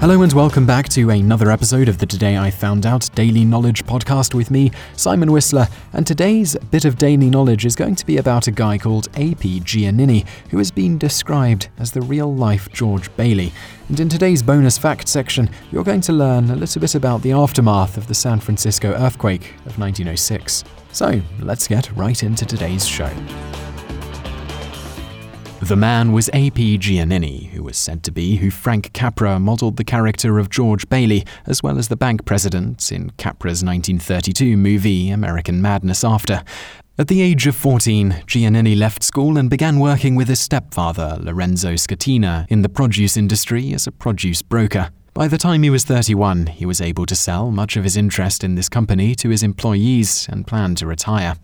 [0.00, 3.84] Hello and welcome back to another episode of the Today I Found Out Daily Knowledge
[3.84, 5.66] podcast with me, Simon Whistler.
[5.92, 9.58] And today's bit of daily knowledge is going to be about a guy called A.P.
[9.58, 13.52] Giannini, who has been described as the real life George Bailey.
[13.88, 17.32] And in today's bonus fact section, you're going to learn a little bit about the
[17.32, 20.62] aftermath of the San Francisco earthquake of 1906.
[20.92, 23.10] So let's get right into today's show.
[25.60, 26.78] The man was A.P.
[26.78, 31.26] Giannini, who was said to be who Frank Capra modelled the character of George Bailey,
[31.46, 36.44] as well as the bank president, in Capra's 1932 movie American Madness After.
[36.96, 41.74] At the age of 14, Giannini left school and began working with his stepfather, Lorenzo
[41.74, 44.90] Scatena, in the produce industry as a produce broker.
[45.12, 48.44] By the time he was 31, he was able to sell much of his interest
[48.44, 51.34] in this company to his employees and planned to retire.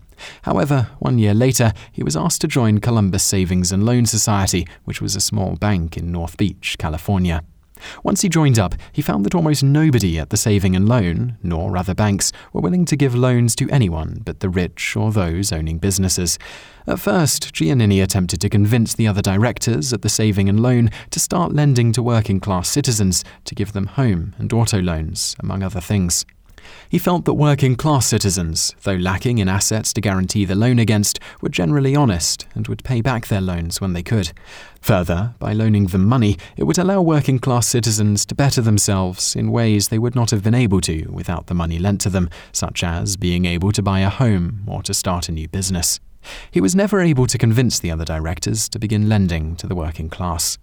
[0.43, 5.01] However, one year later, he was asked to join Columbus Savings and Loan Society, which
[5.01, 7.41] was a small bank in North Beach, California.
[8.03, 11.77] Once he joined up, he found that almost nobody at the saving and loan, nor
[11.77, 15.77] other banks, were willing to give loans to anyone but the rich or those owning
[15.77, 16.37] businesses.
[16.87, 21.19] At first, Giannini attempted to convince the other directors at the saving and loan to
[21.19, 25.81] start lending to working class citizens to give them home and auto loans, among other
[25.81, 26.25] things.
[26.89, 31.19] He felt that working class citizens, though lacking in assets to guarantee the loan against,
[31.41, 34.31] were generally honest and would pay back their loans when they could.
[34.81, 39.51] Further, by loaning them money, it would allow working class citizens to better themselves in
[39.51, 42.83] ways they would not have been able to without the money lent to them, such
[42.83, 45.99] as being able to buy a home or to start a new business.
[46.51, 50.09] He was never able to convince the other directors to begin lending to the working
[50.09, 50.57] class.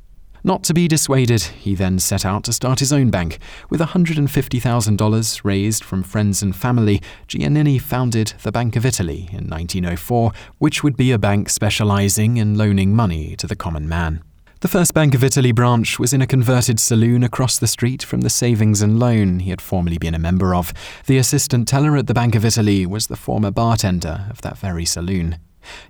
[0.45, 3.39] Not to be dissuaded, he then set out to start his own bank.
[3.71, 10.33] With $150,000 raised from friends and family, Giannini founded the Bank of Italy in 1904,
[10.59, 14.25] which would be a bank specializing in loaning money to the common man.
[14.63, 18.23] The first Bank of Italy branch was in a converted saloon across the street from
[18.23, 20.73] the savings and loan he had formerly been a member of.
[21.07, 24.85] The assistant teller at the Bank of Italy was the former bartender of that very
[24.85, 25.39] saloon.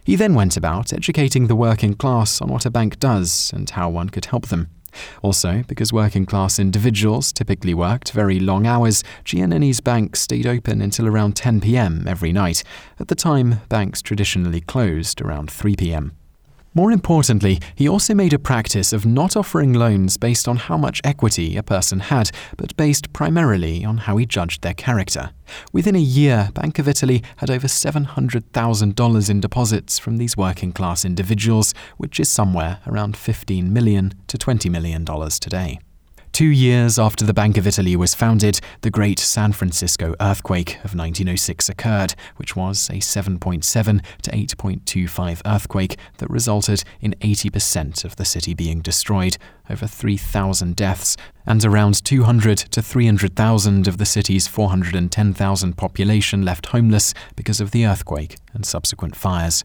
[0.04, 3.88] He then went about educating the working class on what a bank does and how
[3.88, 4.70] one could help them.
[5.22, 11.06] Also, because working class individuals typically worked very long hours, Giannini's bank stayed open until
[11.06, 12.62] around 10 pm every night.
[13.00, 16.12] At the time, banks traditionally closed around 3 pm.
[16.74, 21.02] More importantly, he also made a practice of not offering loans based on how much
[21.04, 25.32] equity a person had, but based primarily on how he judged their character.
[25.70, 31.04] Within a year, Bank of Italy had over $700,000 in deposits from these working class
[31.04, 35.78] individuals, which is somewhere around 15 million to $20 million today.
[36.32, 40.94] Two years after the Bank of Italy was founded, the Great San Francisco earthquake of
[40.94, 48.24] 1906 occurred, which was a 7.7 to 8.25 earthquake that resulted in 80% of the
[48.24, 49.36] city being destroyed,
[49.68, 57.12] over 3,000 deaths, and around 200 to 300,000 of the city's 410,000 population left homeless
[57.36, 59.64] because of the earthquake and subsequent fires.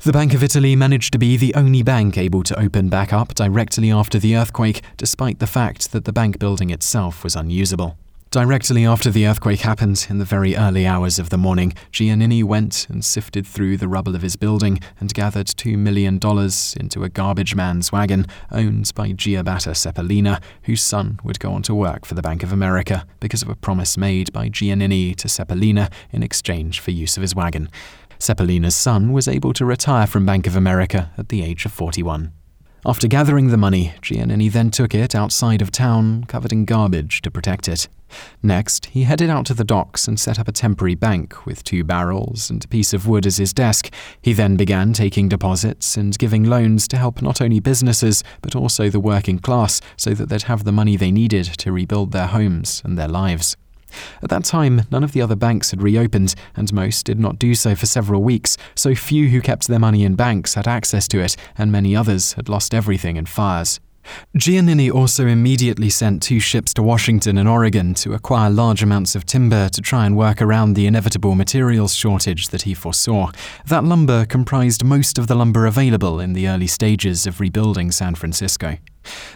[0.00, 3.34] The Bank of Italy managed to be the only bank able to open back up
[3.34, 7.96] directly after the earthquake, despite the fact that the bank building itself was unusable.
[8.34, 12.88] Directly after the earthquake happened, in the very early hours of the morning, Giannini went
[12.90, 17.54] and sifted through the rubble of his building and gathered $2 million into a garbage
[17.54, 22.22] man's wagon owned by Giabatta Ceppolina, whose son would go on to work for the
[22.22, 26.90] Bank of America because of a promise made by Giannini to Ceppolina in exchange for
[26.90, 27.70] use of his wagon.
[28.24, 32.32] Ceppolina's son was able to retire from Bank of America at the age of 41.
[32.86, 37.30] After gathering the money, Giannini then took it outside of town, covered in garbage to
[37.30, 37.86] protect it.
[38.42, 41.84] Next, he headed out to the docks and set up a temporary bank with two
[41.84, 43.92] barrels and a piece of wood as his desk.
[44.22, 48.88] He then began taking deposits and giving loans to help not only businesses, but also
[48.88, 52.80] the working class so that they'd have the money they needed to rebuild their homes
[52.86, 53.54] and their lives.
[54.22, 57.54] At that time, none of the other banks had reopened, and most did not do
[57.54, 61.20] so for several weeks, so few who kept their money in banks had access to
[61.20, 63.80] it, and many others had lost everything in fires.
[64.36, 69.24] Giannini also immediately sent two ships to Washington and Oregon to acquire large amounts of
[69.24, 73.30] timber to try and work around the inevitable materials shortage that he foresaw.
[73.66, 78.14] That lumber comprised most of the lumber available in the early stages of rebuilding San
[78.14, 78.76] Francisco.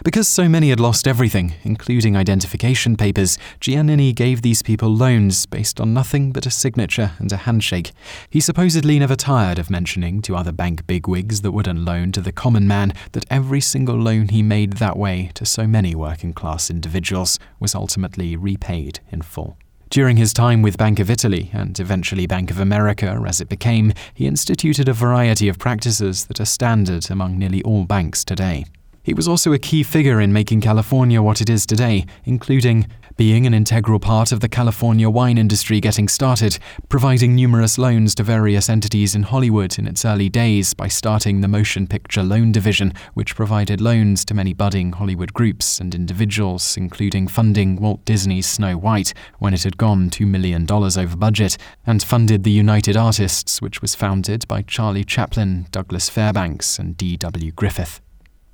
[0.03, 5.79] Because so many had lost everything, including identification papers, Giannini gave these people loans based
[5.79, 7.91] on nothing but a signature and a handshake.
[8.29, 12.31] He supposedly never tired of mentioning to other bank bigwigs that wouldn't loan to the
[12.31, 16.69] common man that every single loan he made that way to so many working class
[16.69, 19.57] individuals was ultimately repaid in full.
[19.89, 23.91] During his time with Bank of Italy, and eventually Bank of America as it became,
[24.13, 28.65] he instituted a variety of practices that are standard among nearly all banks today.
[29.01, 32.87] He was also a key figure in making California what it is today, including
[33.19, 36.57] being an integral part of the California wine industry getting started,
[36.87, 41.47] providing numerous loans to various entities in Hollywood in its early days by starting the
[41.47, 47.27] Motion Picture Loan Division, which provided loans to many budding Hollywood groups and individuals, including
[47.27, 52.43] funding Walt Disney's Snow White when it had gone $2 million over budget, and funded
[52.43, 57.51] the United Artists, which was founded by Charlie Chaplin, Douglas Fairbanks, and D.W.
[57.51, 58.01] Griffith.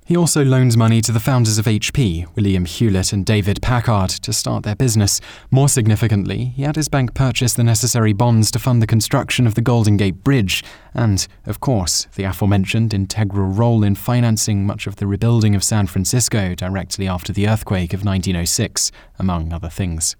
[0.08, 4.32] He also loaned money to the founders of HP, William Hewlett and David Packard, to
[4.32, 5.20] start their business.
[5.50, 9.56] More significantly, he had his bank purchase the necessary bonds to fund the construction of
[9.56, 10.64] the Golden Gate Bridge,
[10.94, 15.88] and, of course, the aforementioned integral role in financing much of the rebuilding of San
[15.88, 20.16] Francisco directly after the earthquake of 1906, among other things.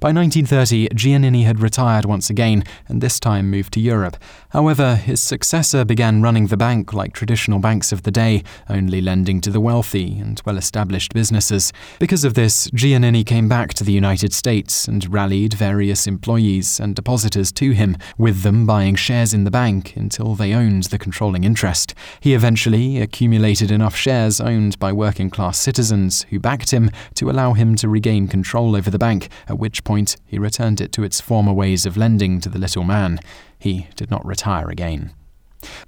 [0.00, 4.16] By 1930, Giannini had retired once again, and this time moved to Europe.
[4.50, 9.40] However, his successor began running the bank like traditional banks of the day, only lending
[9.42, 11.72] to the wealthy and well established businesses.
[11.98, 16.94] Because of this, Giannini came back to the United States and rallied various employees and
[16.94, 21.44] depositors to him, with them buying shares in the bank until they owned the controlling
[21.44, 21.94] interest.
[22.20, 27.52] He eventually accumulated enough shares owned by working class citizens who backed him to allow
[27.52, 29.28] him to regain control over the bank
[29.58, 32.84] at which point he returned it to its former ways of lending to the little
[32.84, 33.18] man.
[33.58, 35.12] He did not retire again.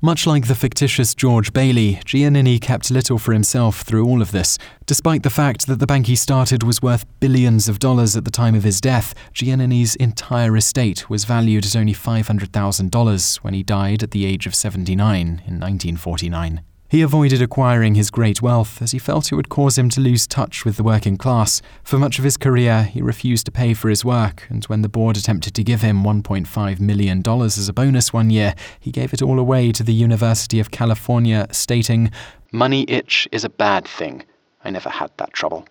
[0.01, 4.59] Much like the fictitious George Bailey, Giannini kept little for himself through all of this.
[4.87, 8.33] Despite the fact that the bank he started was worth billions of dollars at the
[8.33, 14.03] time of his death, Giannini's entire estate was valued at only $500,000 when he died
[14.03, 16.63] at the age of 79 in 1949.
[16.91, 20.27] He avoided acquiring his great wealth as he felt it would cause him to lose
[20.27, 21.63] touch with the working class.
[21.85, 24.89] For much of his career, he refused to pay for his work, and when the
[24.89, 29.23] board attempted to give him $1.5 million as a bonus one year, he gave it
[29.23, 32.11] all away to the University of California, stating,
[32.51, 34.25] Money itch is a bad thing.
[34.65, 35.69] I never had that trouble.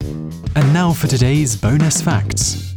[0.00, 2.76] And now for today's bonus facts.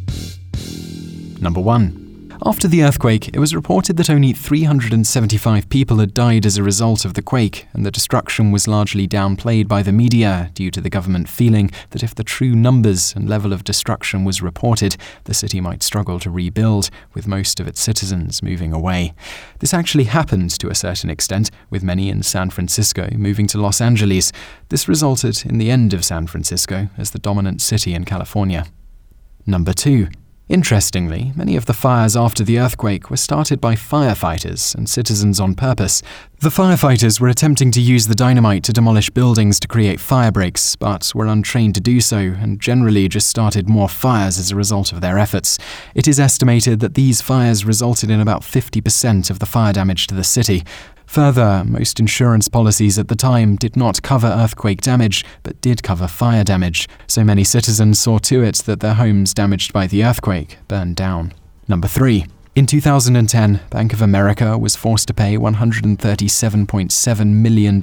[1.40, 2.05] Number 1.
[2.44, 7.06] After the earthquake, it was reported that only 375 people had died as a result
[7.06, 10.90] of the quake, and the destruction was largely downplayed by the media due to the
[10.90, 15.62] government feeling that if the true numbers and level of destruction was reported, the city
[15.62, 19.14] might struggle to rebuild, with most of its citizens moving away.
[19.60, 23.80] This actually happened to a certain extent, with many in San Francisco moving to Los
[23.80, 24.34] Angeles.
[24.70, 28.66] This resulted in the end of San Francisco as the dominant city in California.
[29.48, 30.10] Number 2.
[30.47, 35.56] Interestingly, many of the fires after the earthquake were started by firefighters and citizens on
[35.56, 36.03] purpose.
[36.42, 40.75] The firefighters were attempting to use the dynamite to demolish buildings to create fire breaks,
[40.75, 44.92] but were untrained to do so and generally just started more fires as a result
[44.92, 45.57] of their efforts.
[45.95, 50.13] It is estimated that these fires resulted in about 50% of the fire damage to
[50.13, 50.63] the city.
[51.07, 56.07] Further, most insurance policies at the time did not cover earthquake damage, but did cover
[56.07, 60.57] fire damage, so many citizens saw to it that their homes damaged by the earthquake
[60.68, 61.34] burned down.
[61.68, 62.25] Number 3.
[62.56, 67.81] In 2010, Bank of America was forced to pay $137.7 million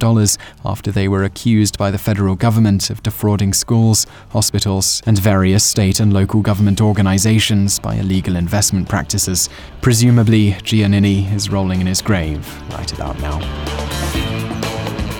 [0.64, 6.00] after they were accused by the federal government of defrauding schools, hospitals, and various state
[6.00, 9.50] and local government organizations by illegal investment practices.
[9.82, 13.40] Presumably, Giannini is rolling in his grave right about now.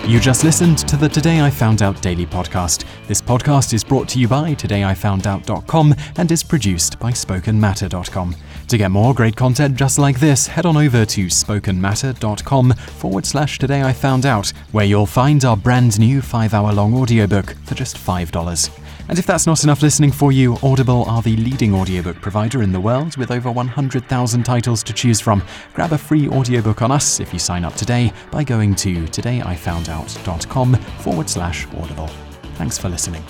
[0.07, 2.85] You just listened to the Today I Found Out daily podcast.
[3.07, 8.35] This podcast is brought to you by todayifoundout.com and is produced by spokenmatter.com.
[8.67, 13.59] To get more great content just like this, head on over to spokenmatter.com forward slash
[13.59, 17.75] today I found out, where you'll find our brand new five hour long audiobook for
[17.75, 18.79] just $5.
[19.09, 22.71] And if that's not enough listening for you, Audible are the leading audiobook provider in
[22.71, 25.43] the world with over 100,000 titles to choose from.
[25.73, 30.75] Grab a free audiobook on us if you sign up today by going to todayifoundout.com
[30.75, 32.07] forward slash audible.
[32.55, 33.23] Thanks for listening.